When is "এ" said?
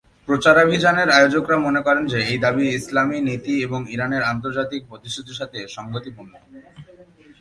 2.25-2.35